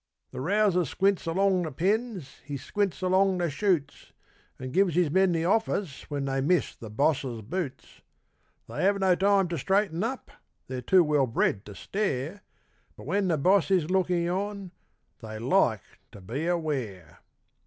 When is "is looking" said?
13.69-14.27